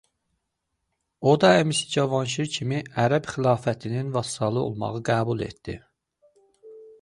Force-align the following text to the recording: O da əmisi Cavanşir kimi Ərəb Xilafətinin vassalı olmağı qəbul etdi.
O 1.31 1.33
da 1.43 1.51
əmisi 1.57 1.89
Cavanşir 1.95 2.49
kimi 2.55 2.79
Ərəb 3.03 3.29
Xilafətinin 3.35 4.09
vassalı 4.17 4.65
olmağı 4.71 5.05
qəbul 5.11 5.45
etdi. 5.51 5.77